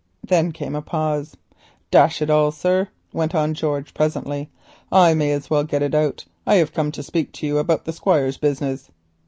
[0.25, 1.37] Then came a pause.
[1.91, 4.49] "Dash it all, sir," went on George presently,
[4.91, 7.85] "I may as well get it out; I hev come to speak to you about
[7.85, 8.89] the Squire's business."